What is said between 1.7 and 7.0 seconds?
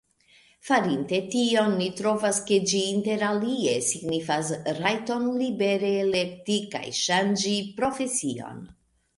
ni trovas, ke ĝi interalie signifas rajton libere elekti kaj